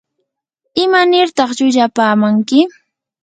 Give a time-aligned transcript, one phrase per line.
[0.83, 2.59] ¿imanirta llullapamanki?